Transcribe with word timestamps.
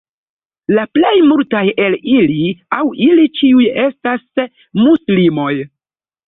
La 0.77 0.85
plej 0.97 1.11
multaj 1.31 1.61
el 1.87 1.97
ili 2.13 2.47
aŭ 2.79 2.87
ili 3.09 3.27
ĉiuj 3.41 3.69
estas 3.85 4.43
muslimoj. 4.81 5.53